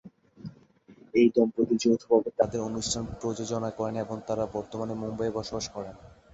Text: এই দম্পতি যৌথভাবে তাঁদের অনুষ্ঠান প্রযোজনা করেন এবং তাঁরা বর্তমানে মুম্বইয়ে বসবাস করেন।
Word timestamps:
এই 1.13 1.27
দম্পতি 1.35 1.75
যৌথভাবে 1.83 2.29
তাঁদের 2.39 2.61
অনুষ্ঠান 2.69 3.03
প্রযোজনা 3.13 3.69
করেন 3.71 3.95
এবং 3.97 4.17
তাঁরা 4.27 4.45
বর্তমানে 4.55 4.93
মুম্বইয়ে 5.01 5.35
বসবাস 5.37 5.65
করেন। 5.75 5.95